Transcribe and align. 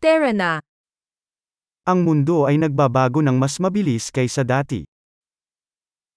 Tara 0.00 0.32
na! 0.32 0.64
Ang 1.84 2.08
mundo 2.08 2.48
ay 2.48 2.56
nagbabago 2.56 3.20
ng 3.20 3.36
mas 3.36 3.60
mabilis 3.60 4.08
kaysa 4.08 4.48
dati. 4.48 4.88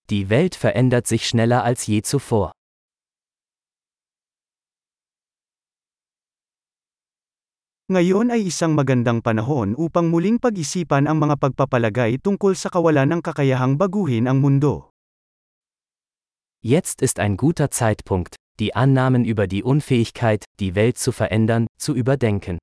Die 0.07 0.31
Welt 0.31 0.55
verändert 0.55 1.03
sich 1.03 1.27
schneller 1.27 1.67
als 1.67 1.91
je 1.91 1.99
zuvor. 1.99 2.55
Ngayon 7.91 8.31
ay 8.31 8.47
isang 8.47 8.71
magandang 8.71 9.19
panahon 9.19 9.75
upang 9.75 10.07
muling 10.07 10.39
pag-isipan 10.39 11.03
ang 11.03 11.19
mga 11.19 11.35
pagpapalagay 11.43 12.23
tungkol 12.23 12.55
sa 12.55 12.71
kawalan 12.71 13.11
ng 13.11 13.19
kakayahang 13.19 13.75
baguhin 13.75 14.31
ang 14.31 14.39
mundo. 14.39 14.95
Jetzt 16.63 17.03
ist 17.03 17.19
ein 17.19 17.35
guter 17.35 17.67
Zeitpunkt, 17.67 18.39
die 18.63 18.71
Annahmen 18.71 19.27
über 19.27 19.51
die 19.51 19.59
Unfähigkeit, 19.59 20.47
die 20.63 20.71
Welt 20.71 20.95
zu 20.95 21.11
verändern, 21.11 21.67
zu 21.75 21.91
überdenken. 21.91 22.62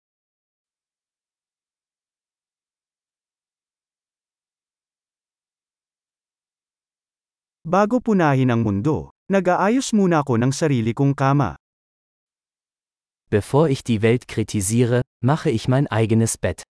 Bago 7.60 8.00
punahin 8.00 8.48
ang 8.48 8.64
mundo, 8.64 9.12
nag-aayos 9.28 9.92
muna 9.92 10.24
ako 10.24 10.41
ng 10.41 10.48
sarili 10.48 10.96
kong 10.96 11.12
kama. 11.12 11.60
Bevor 13.28 13.69
ich 13.69 13.84
die 13.84 14.00
Welt 14.00 14.24
kritisiere, 14.24 15.05
mache 15.20 15.52
ich 15.52 15.69
mein 15.69 15.84
eigenes 15.92 16.41
Bett. 16.41 16.64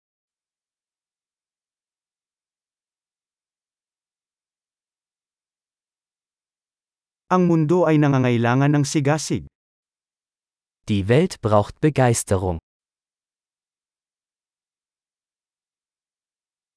Ang 7.30 7.46
mundo 7.46 7.86
ay 7.86 8.02
nangangailangan 8.02 8.82
ng 8.82 8.86
sigasig. 8.90 9.46
Die 10.90 11.06
Welt 11.06 11.38
braucht 11.46 11.78
Begeisterung. 11.78 12.58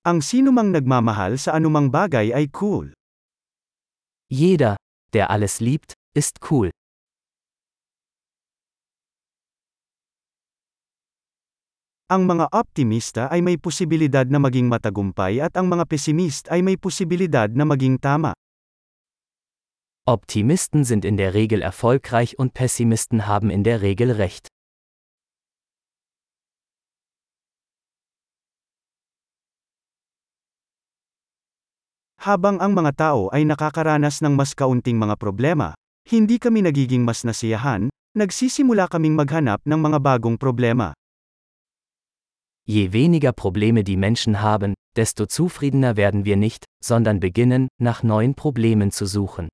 Ang 0.04 0.20
sinumang 0.20 0.68
nagmamahal 0.68 1.40
sa 1.40 1.56
anumang 1.56 1.88
bagay 1.88 2.28
ay 2.36 2.52
cool. 2.52 2.92
Jeder, 4.32 4.76
der 5.12 5.28
alles 5.28 5.60
liebt, 5.60 5.92
ist 6.16 6.40
cool. 6.48 6.70
Ang 12.08 12.24
mga 12.24 12.48
optimista 12.52 13.28
ay 13.28 13.44
may 13.44 13.60
posibilidad 13.60 14.24
na 14.24 14.40
maging 14.40 14.72
matagumpay 14.72 15.40
at 15.44 15.52
ang 15.56 15.68
mga 15.68 15.84
pessimist 15.84 16.48
ay 16.48 16.64
may 16.64 16.80
posibilidad 16.80 17.52
na 17.52 17.68
maging 17.68 18.00
tama. 18.00 18.32
Optimisten 20.08 20.84
sind 20.84 21.04
in 21.04 21.16
der 21.16 21.32
Regel 21.32 21.60
erfolgreich 21.60 22.36
und 22.40 22.52
Pessimisten 22.52 23.28
haben 23.28 23.48
in 23.48 23.64
der 23.64 23.80
Regel 23.80 24.12
recht. 24.12 24.51
Habang 32.22 32.62
ang 32.62 32.70
mga 32.70 32.94
tao 32.94 33.26
ay 33.34 33.42
nakakaranas 33.42 34.22
ng 34.22 34.38
mas 34.38 34.54
kaunting 34.54 34.94
mga 34.94 35.18
problema, 35.18 35.74
hindi 36.06 36.38
kami 36.38 36.62
nagiging 36.62 37.02
mas 37.02 37.26
nasiyahan, 37.26 37.90
nagsisimula 38.14 38.86
kaming 38.86 39.18
maghanap 39.18 39.58
ng 39.66 39.80
mga 39.82 39.98
bagong 39.98 40.38
problema. 40.38 40.94
Je 42.62 42.86
weniger 42.94 43.34
Probleme 43.34 43.82
die 43.82 43.98
Menschen 43.98 44.38
haben, 44.38 44.78
desto 44.94 45.26
zufriedener 45.26 45.98
werden 45.98 46.22
wir 46.22 46.38
nicht, 46.38 46.62
sondern 46.78 47.18
beginnen, 47.18 47.66
nach 47.82 48.06
neuen 48.06 48.38
Problemen 48.38 48.94
zu 48.94 49.10
suchen. 49.10 49.50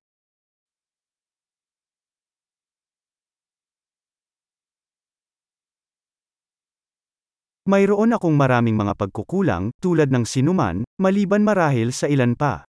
Mayroon 7.69 8.17
akong 8.17 8.33
maraming 8.33 8.73
mga 8.73 8.97
pagkukulang, 8.97 9.69
tulad 9.77 10.09
ng 10.09 10.25
sinuman, 10.25 10.81
maliban 10.97 11.45
marahil 11.45 11.93
sa 11.93 12.09
ilan 12.09 12.33
pa. 12.33 12.65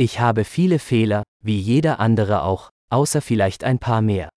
Ich 0.00 0.16
habe 0.16 0.48
viele 0.48 0.80
Fehler, 0.80 1.28
wie 1.44 1.60
jeder 1.60 2.00
andere 2.00 2.40
auch, 2.48 2.72
außer 2.88 3.20
vielleicht 3.20 3.68
ein 3.68 3.76
paar 3.76 4.00
mehr. 4.00 4.32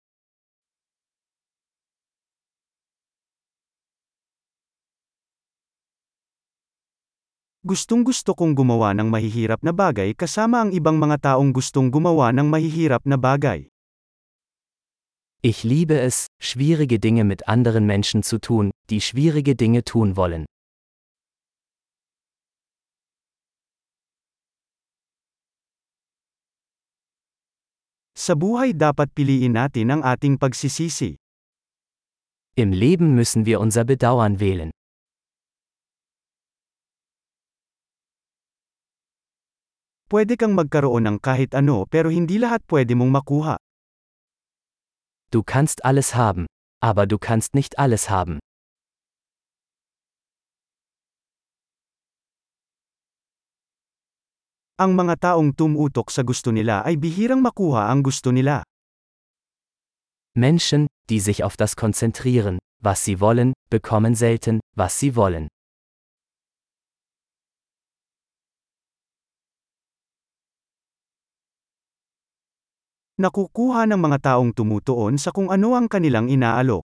Gustong-gusto 7.64 8.36
kong 8.36 8.60
gumawa 8.60 8.92
ng 8.92 9.08
mahihirap 9.08 9.64
na 9.64 9.72
bagay 9.72 10.12
kasama 10.20 10.68
ang 10.68 10.76
ibang 10.76 11.00
mga 11.00 11.32
taong 11.32 11.56
gustong 11.56 11.88
gumawa 11.88 12.36
ng 12.36 12.52
mahihirap 12.52 13.08
na 13.08 13.16
bagay. 13.16 13.72
Ich 15.44 15.64
liebe 15.64 15.98
es, 15.98 16.28
schwierige 16.38 17.00
Dinge 17.00 17.24
mit 17.24 17.48
anderen 17.48 17.88
Menschen 17.90 18.22
zu 18.22 18.38
tun, 18.38 18.70
die 18.92 19.00
schwierige 19.00 19.56
Dinge 19.56 19.88
tun 19.88 20.20
wollen. 20.20 20.44
Sa 28.22 28.38
buhay 28.38 28.78
dapat 28.78 29.10
piliin 29.18 29.58
natin 29.58 29.90
ang 29.90 30.02
ating 30.06 30.38
pagsisisi. 30.38 31.18
Im 32.54 32.70
Leben 32.70 33.16
müssen 33.16 33.48
wir 33.48 33.58
unser 33.64 33.88
Bedauern 33.88 34.38
wählen. 34.38 34.70
Pwede 40.12 40.36
kang 40.36 40.54
magkaroon 40.54 41.08
ng 41.08 41.18
kahit 41.24 41.56
ano 41.56 41.88
pero 41.88 42.12
hindi 42.12 42.36
lahat 42.36 42.62
pwede 42.68 43.00
mong 43.00 43.10
makuha. 43.16 43.56
Du 45.32 45.42
kannst 45.42 45.88
alles 45.88 46.14
haben, 46.14 46.46
aber 46.84 47.08
du 47.08 47.16
kannst 47.18 47.56
nicht 47.56 47.80
alles 47.80 48.12
haben. 48.12 48.44
Ang 54.82 54.98
mga 54.98 55.38
taong 55.38 55.54
tumutok 55.54 56.10
sa 56.10 56.26
gusto 56.26 56.50
nila 56.50 56.82
ay 56.82 56.98
bihirang 56.98 57.38
makuha 57.38 57.94
ang 57.94 58.02
gusto 58.02 58.34
nila. 58.34 58.66
Menschen, 60.34 60.90
die 61.06 61.22
sich 61.22 61.46
auf 61.46 61.54
das 61.54 61.78
konzentrieren, 61.78 62.58
was 62.82 63.06
sie 63.06 63.22
wollen, 63.22 63.54
bekommen 63.70 64.18
selten, 64.18 64.58
was 64.74 64.98
sie 64.98 65.14
wollen. 65.14 65.46
Nakukuha 73.22 73.86
ng 73.86 74.02
mga 74.02 74.34
taong 74.34 74.58
tumutuon 74.58 75.22
sa 75.22 75.30
kung 75.30 75.54
ano 75.54 75.78
ang 75.78 75.94
kanilang 75.94 76.26
inaalok. 76.26 76.82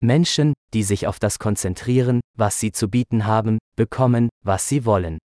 Menschen, 0.00 0.56
die 0.72 0.80
sich 0.80 1.04
auf 1.04 1.20
das 1.20 1.36
konzentrieren, 1.36 2.24
was 2.32 2.56
sie 2.56 2.72
zu 2.72 2.88
bieten 2.88 3.28
haben, 3.28 3.60
bekommen, 3.76 4.32
was 4.40 4.64
sie 4.64 4.88
wollen. 4.88 5.20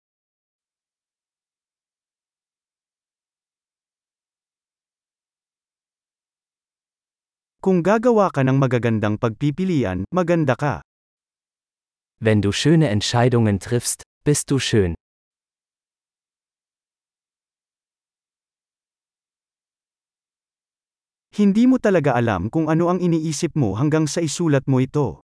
Kung 7.65 7.81
gagawa 7.81 8.29
ka 8.29 8.45
ng 8.45 8.61
magagandang 8.61 9.17
pagpipilian, 9.17 10.05
maganda 10.13 10.53
ka. 10.53 10.85
Wenn 12.21 12.37
du 12.37 12.53
schöne 12.53 12.93
Entscheidungen 12.93 13.57
triffst, 13.57 14.05
bist 14.21 14.53
du 14.53 14.61
schön. 14.61 14.93
Hindi 21.33 21.65
mo 21.65 21.81
talaga 21.81 22.13
alam 22.13 22.53
kung 22.53 22.69
ano 22.69 22.93
ang 22.93 23.01
iniisip 23.01 23.57
mo 23.57 23.73
hanggang 23.81 24.05
sa 24.05 24.21
isulat 24.21 24.69
mo 24.69 24.77
ito. 24.77 25.25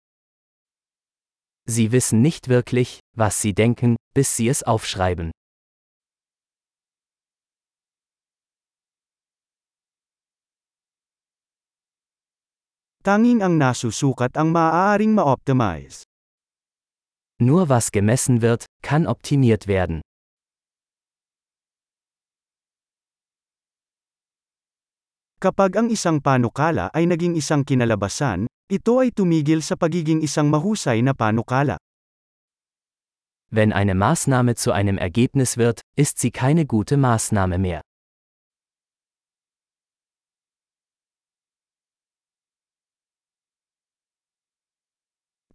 Sie 1.67 1.91
wissen 1.91 2.23
nicht 2.23 2.47
wirklich, 2.47 3.03
was 3.19 3.35
sie 3.43 3.51
denken, 3.51 3.99
bis 4.15 4.39
sie 4.39 4.47
es 4.47 4.63
aufschreiben. 4.63 5.35
Tanging 12.99 13.39
ang 13.39 13.55
nasusukat 13.55 14.35
ang 14.35 14.51
maaaring 14.51 15.15
ma-optimize. 15.15 16.03
Nur 17.39 17.71
was 17.71 17.95
gemessen 17.95 18.43
wird, 18.43 18.67
kann 18.83 19.07
optimiert 19.07 19.71
werden. 19.71 20.03
Kapag 25.39 25.79
ang 25.79 25.87
isang 25.87 26.19
panukala 26.19 26.91
ay 26.91 27.07
naging 27.07 27.39
isang 27.39 27.63
kinalabasan, 27.63 28.51
ito 28.67 28.99
ay 28.99 29.15
tumigil 29.15 29.63
sa 29.63 29.79
pagiging 29.79 30.19
isang 30.19 30.51
mahusay 30.51 30.99
na 30.99 31.15
panukala. 31.15 31.79
Wenn 33.47 33.71
eine 33.71 33.95
Maßnahme 33.95 34.59
zu 34.59 34.75
einem 34.75 34.99
Ergebnis 34.99 35.55
wird, 35.55 35.79
ist 35.95 36.19
sie 36.19 36.35
keine 36.35 36.67
gute 36.67 36.99
Maßnahme 36.99 37.57
mehr. 37.57 37.79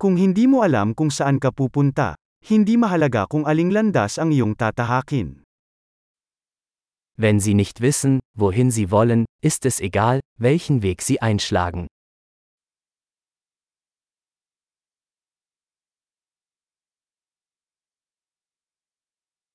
Kung 0.04 0.20
hindi 0.20 0.44
mo 0.44 0.60
alam 0.60 0.92
kung 0.92 1.08
saan 1.08 1.40
ka 1.40 1.48
pupunta, 1.48 2.12
hindi 2.44 2.76
mahalaga 2.76 3.24
kung 3.24 3.48
aling 3.48 3.72
landas 3.72 4.20
ang 4.20 4.36
iyong 4.36 4.52
tatahakin. 4.52 5.40
Wenn 7.16 7.40
Sie 7.40 7.56
nicht 7.56 7.80
wissen, 7.80 8.20
wohin 8.36 8.68
Sie 8.68 8.92
wollen, 8.92 9.24
ist 9.40 9.64
es 9.64 9.80
egal, 9.80 10.20
welchen 10.36 10.84
Weg 10.84 11.00
Sie 11.00 11.24
einschlagen. 11.24 11.88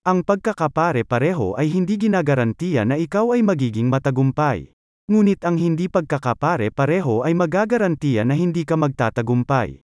Ang 0.01 0.25
pagkakapare-pareho 0.25 1.62
ay 1.62 1.69
hindi 1.69 2.10
ginagarantiya 2.10 2.90
na 2.90 2.98
ikaw 2.98 3.38
ay 3.38 3.46
magiging 3.46 3.86
matagumpay. 3.86 4.74
Ngunit 5.13 5.46
ang 5.46 5.62
hindi 5.62 5.86
pagkakapare-pareho 5.94 7.22
ay 7.22 7.38
magagarantiya 7.38 8.25
na 8.25 8.34
hindi 8.34 8.66
ka 8.66 8.81
magtatagumpay. 8.81 9.86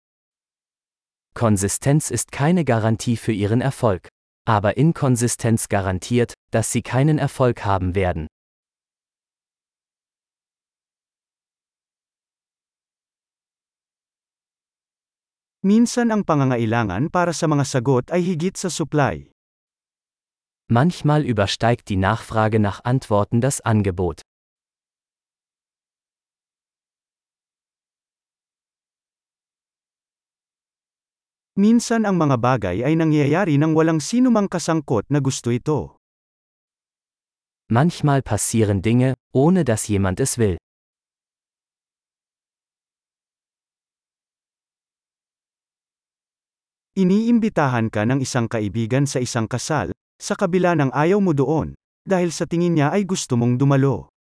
Konsistenz 1.34 2.10
ist 2.10 2.30
keine 2.30 2.64
Garantie 2.64 3.16
für 3.16 3.32
ihren 3.32 3.60
Erfolg. 3.60 4.08
Aber 4.46 4.76
Inkonsistenz 4.76 5.68
garantiert, 5.68 6.34
dass 6.52 6.70
sie 6.70 6.82
keinen 6.82 7.18
Erfolg 7.18 7.64
haben 7.64 7.94
werden. 7.94 8.28
Minsan 15.64 16.12
ang 16.12 16.28
pangangailangan 16.28 17.08
para 17.08 17.32
sa 17.32 17.48
mga 17.48 17.64
sagot 17.64 18.12
ay 18.12 18.20
higit 18.20 18.52
sa 18.52 18.68
supply. 18.68 19.32
Manchmal 20.68 21.24
übersteigt 21.24 21.88
die 21.88 21.96
Nachfrage 21.96 22.60
nach 22.60 22.84
Antworten 22.84 23.40
das 23.40 23.64
Angebot. 23.64 24.20
Minsan 31.54 32.02
ang 32.02 32.18
mga 32.18 32.34
bagay 32.42 32.82
ay 32.82 32.98
nangyayari 32.98 33.54
nang 33.62 33.78
walang 33.78 34.02
sinumang 34.02 34.50
kasangkot 34.50 35.06
na 35.06 35.22
gusto 35.22 35.54
ito. 35.54 36.02
Manchmal 37.70 38.26
passieren 38.26 38.82
Dinge, 38.82 39.14
ohne 39.30 39.62
dass 39.62 39.86
jemand 39.86 40.18
es 40.18 40.34
will. 40.34 40.58
Iniimbitahan 46.98 47.86
ka 47.90 48.02
ng 48.02 48.22
isang 48.22 48.50
kaibigan 48.50 49.06
sa 49.06 49.22
isang 49.22 49.46
kasal, 49.46 49.94
sa 50.18 50.34
kabila 50.34 50.74
ng 50.78 50.90
ayaw 50.90 51.18
mo 51.18 51.34
doon, 51.34 51.78
dahil 52.02 52.34
sa 52.34 52.50
tingin 52.50 52.78
niya 52.78 52.94
ay 52.94 53.06
gusto 53.06 53.38
mong 53.38 53.62
dumalo. 53.62 54.13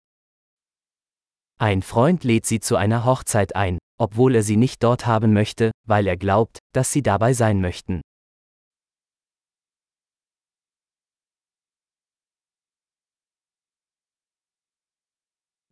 Ein 1.59 1.83
Freund 1.83 2.25
lädt 2.25 2.47
sie 2.47 2.61
zu 2.61 2.77
einer 2.77 3.05
Hochzeit 3.05 3.55
ein, 3.55 3.79
obwohl 3.99 4.35
er 4.35 4.43
sie 4.43 4.57
nicht 4.57 4.83
dort 4.83 5.07
haben 5.07 5.33
möchte, 5.33 5.71
weil 5.87 6.07
er 6.07 6.17
glaubt, 6.17 6.59
dass 6.73 6.93
sie 6.93 7.03
dabei 7.03 7.35
sein 7.35 7.61
möchten. 7.61 8.01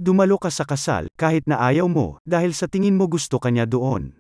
Dumalo 0.00 0.38
ka 0.38 0.49
sa 0.49 0.65
kasal, 0.65 1.12
kahit 1.21 1.44
na 1.44 1.61
ayaw 1.61 1.85
mo, 1.85 2.17
dahil 2.25 2.56
sa 2.56 2.65
tingin 2.65 2.97
mo 2.97 3.05
gusto 3.05 3.37
kanya 3.37 3.69
doon. 3.69 4.17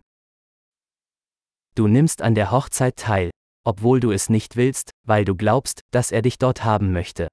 Du 1.72 1.88
nimmst 1.88 2.20
an 2.20 2.34
der 2.34 2.50
Hochzeit 2.50 2.96
teil, 3.00 3.30
obwohl 3.64 4.00
du 4.00 4.12
es 4.12 4.28
nicht 4.28 4.56
willst, 4.56 4.90
weil 5.06 5.24
du 5.24 5.34
glaubst, 5.34 5.80
dass 5.90 6.12
er 6.12 6.20
dich 6.20 6.36
dort 6.36 6.64
haben 6.64 6.92
möchte. 6.92 7.28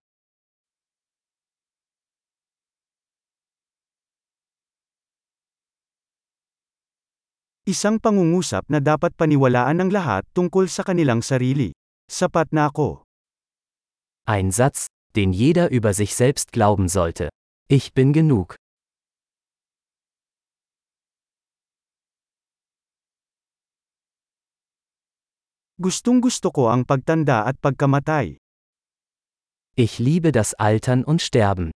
Isang 7.68 8.00
pangungusap 8.00 8.72
na 8.72 8.80
dapat 8.80 9.12
paniwalaan 9.20 9.84
ng 9.84 9.92
lahat 9.92 10.24
tungkol 10.32 10.72
sa 10.72 10.88
kanilang 10.88 11.20
sarili. 11.20 11.76
Sapat 12.08 12.56
na 12.56 12.72
ako. 12.72 13.04
Ein 14.24 14.56
Satz, 14.56 14.88
den 15.20 15.36
jeder 15.36 15.68
über 15.68 15.92
sich 15.92 16.16
selbst 16.16 16.56
glauben 16.56 16.88
sollte. 16.88 17.28
Ich 17.68 17.92
bin 17.92 18.16
genug. 18.16 18.56
Gustong 25.76 26.24
gusto 26.24 26.56
ko 26.56 26.72
ang 26.72 26.88
pagtanda 26.88 27.44
at 27.44 27.60
pagkamatay. 27.60 28.40
Ich 29.76 30.00
liebe 30.00 30.32
das 30.32 30.56
Altern 30.56 31.04
und 31.04 31.20
Sterben. 31.20 31.76